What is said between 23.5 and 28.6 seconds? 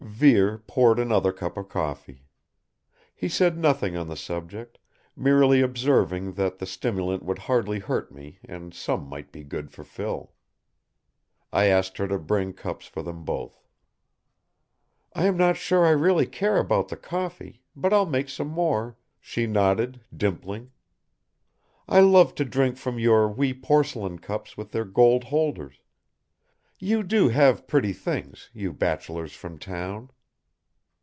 porcelain cups with their gold holders. You do have pretty things,